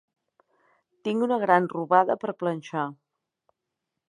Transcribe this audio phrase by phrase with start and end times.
[1.07, 2.89] Tinc una gran robada per planxar.